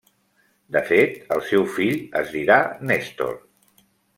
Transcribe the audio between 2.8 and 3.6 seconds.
Nèstor.